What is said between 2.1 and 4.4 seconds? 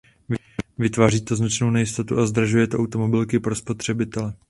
a zdražuje to automobily pro spotřebitele.